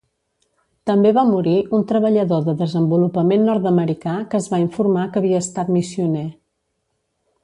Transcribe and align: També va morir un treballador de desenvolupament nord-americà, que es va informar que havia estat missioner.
També 0.89 1.09
va 1.17 1.25
morir 1.31 1.53
un 1.79 1.83
treballador 1.91 2.47
de 2.47 2.55
desenvolupament 2.61 3.45
nord-americà, 3.49 4.15
que 4.31 4.41
es 4.43 4.49
va 4.55 4.63
informar 4.63 5.05
que 5.13 5.21
havia 5.23 5.43
estat 5.47 5.71
missioner. 5.79 6.25